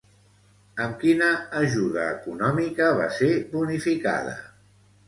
[0.85, 1.27] Amb quina
[1.61, 4.37] ajuda econòmica va ser bonificada?